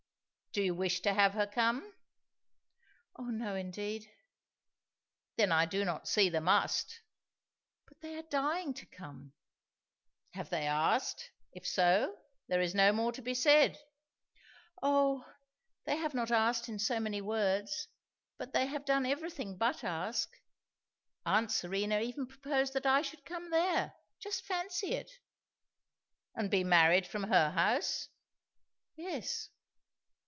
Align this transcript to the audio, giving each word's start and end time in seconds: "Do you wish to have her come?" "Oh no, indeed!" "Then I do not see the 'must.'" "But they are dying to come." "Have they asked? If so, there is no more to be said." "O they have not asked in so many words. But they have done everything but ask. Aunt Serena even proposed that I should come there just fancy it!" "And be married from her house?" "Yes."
"Do 0.53 0.61
you 0.61 0.75
wish 0.75 0.99
to 1.03 1.13
have 1.13 1.31
her 1.35 1.47
come?" 1.47 1.93
"Oh 3.15 3.29
no, 3.29 3.55
indeed!" 3.55 4.11
"Then 5.37 5.49
I 5.49 5.65
do 5.65 5.85
not 5.85 6.09
see 6.09 6.27
the 6.27 6.41
'must.'" 6.41 6.99
"But 7.87 8.01
they 8.01 8.17
are 8.17 8.23
dying 8.23 8.73
to 8.73 8.85
come." 8.85 9.31
"Have 10.33 10.49
they 10.49 10.65
asked? 10.67 11.31
If 11.53 11.65
so, 11.65 12.17
there 12.49 12.59
is 12.59 12.75
no 12.75 12.91
more 12.91 13.13
to 13.13 13.21
be 13.21 13.33
said." 13.33 13.79
"O 14.83 15.23
they 15.85 15.95
have 15.95 16.13
not 16.13 16.31
asked 16.31 16.67
in 16.67 16.79
so 16.79 16.99
many 16.99 17.21
words. 17.21 17.87
But 18.37 18.51
they 18.51 18.65
have 18.65 18.83
done 18.83 19.05
everything 19.05 19.55
but 19.57 19.85
ask. 19.85 20.35
Aunt 21.25 21.49
Serena 21.49 22.01
even 22.01 22.27
proposed 22.27 22.73
that 22.73 22.85
I 22.85 23.03
should 23.03 23.23
come 23.23 23.51
there 23.51 23.93
just 24.19 24.43
fancy 24.43 24.95
it!" 24.95 25.11
"And 26.35 26.51
be 26.51 26.65
married 26.65 27.07
from 27.07 27.23
her 27.23 27.51
house?" 27.51 28.09
"Yes." 28.97 29.47